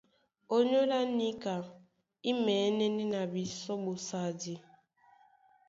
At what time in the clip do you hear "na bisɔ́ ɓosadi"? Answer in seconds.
3.11-4.55